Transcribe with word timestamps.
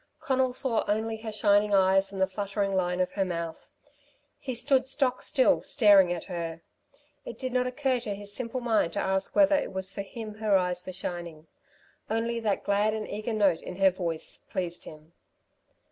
Conal 0.19 0.55
saw 0.55 0.83
only 0.87 1.17
her 1.17 1.31
shining 1.31 1.75
eyes 1.75 2.11
and 2.11 2.19
the 2.19 2.25
fluttering 2.25 2.73
line 2.75 2.99
of 3.01 3.11
her 3.11 3.23
mouth. 3.23 3.67
He 4.39 4.55
stood 4.55 4.87
stock 4.87 5.21
still 5.21 5.61
staring 5.61 6.11
at 6.11 6.23
her. 6.23 6.63
It 7.23 7.37
did 7.37 7.53
not 7.53 7.67
occur 7.67 7.99
to 7.99 8.15
his 8.15 8.33
simple 8.33 8.61
mind 8.61 8.93
to 8.93 8.99
ask 8.99 9.35
whether 9.35 9.55
it 9.55 9.71
was 9.71 9.91
for 9.91 10.01
him 10.01 10.33
her 10.39 10.55
eyes 10.57 10.83
were 10.87 10.91
shining. 10.91 11.45
Only 12.09 12.39
that 12.39 12.63
glad 12.63 12.95
and 12.95 13.07
eager 13.07 13.31
note 13.33 13.61
in 13.61 13.75
her 13.75 13.91
voice 13.91 14.43
pleased 14.49 14.85
him. 14.85 15.13